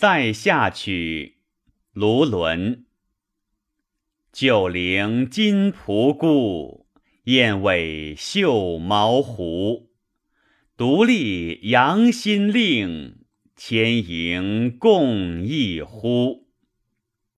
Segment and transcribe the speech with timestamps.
[0.00, 1.36] 塞下曲·
[1.92, 2.86] 卢纶。
[4.32, 6.86] 九陵金仆故，
[7.24, 9.90] 燕尾绣毛狐。
[10.74, 13.18] 独立扬新令，
[13.54, 16.49] 千营共一呼。